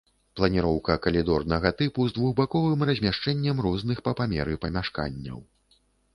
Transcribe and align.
Планіроўка 0.39 0.95
калідорнага 1.03 1.71
тыпу 1.81 2.05
з 2.07 2.15
двухбаковым 2.15 2.87
размяшчэннем 2.91 3.57
розных 3.67 4.03
па 4.09 4.17
памеры 4.23 4.59
памяшканняў. 4.67 5.39